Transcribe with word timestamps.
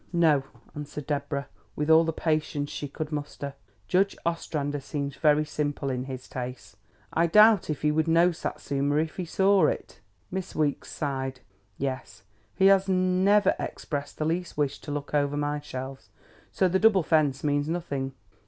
"No," 0.13 0.41
answered 0.73 1.05
Deborah, 1.05 1.47
with 1.75 1.91
all 1.91 2.03
the 2.03 2.11
patience 2.11 2.71
she 2.71 2.87
could 2.87 3.11
muster. 3.11 3.53
"Judge 3.87 4.17
Ostrander 4.25 4.79
seems 4.79 5.15
very 5.15 5.45
simple 5.45 5.91
in 5.91 6.05
his 6.05 6.27
tastes. 6.27 6.75
I 7.13 7.27
doubt 7.27 7.69
if 7.69 7.83
he 7.83 7.91
would 7.91 8.07
know 8.07 8.31
Satsuma 8.31 8.95
if 8.95 9.17
he 9.17 9.25
saw 9.25 9.67
it." 9.67 9.99
Miss 10.31 10.55
Weeks 10.55 10.91
sighed. 10.91 11.41
"Yes, 11.77 12.23
he 12.55 12.65
has 12.65 12.89
never 12.89 13.53
expressed 13.59 14.17
the 14.17 14.25
least 14.25 14.57
wish 14.57 14.79
to 14.81 14.89
look 14.91 15.13
over 15.13 15.37
my 15.37 15.59
shelves. 15.59 16.09
So 16.51 16.67
the 16.67 16.79
double 16.79 17.03
fence 17.03 17.43
means 17.43 17.69
nothing?" 17.69 18.13